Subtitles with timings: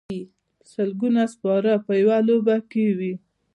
[0.71, 3.13] سلګونه سپاره په یوه لوبه کې وي.